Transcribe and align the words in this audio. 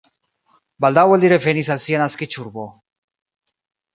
Baldaŭe 0.85 1.19
li 1.23 1.29
revenis 1.33 1.69
al 1.75 1.83
sia 1.85 1.99
naskiĝurbo. 2.03 2.65